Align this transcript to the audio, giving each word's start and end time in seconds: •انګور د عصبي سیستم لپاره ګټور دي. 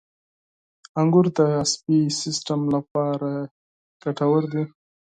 •انګور 0.99 1.27
د 1.37 1.39
عصبي 1.61 1.99
سیستم 2.21 2.59
لپاره 2.75 3.31
ګټور 4.03 4.43
دي. 4.53 4.63